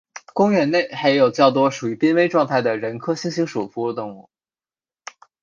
[0.33, 4.31] 公园内还有较多处于濒危状态的人科猩猩属哺乳动物。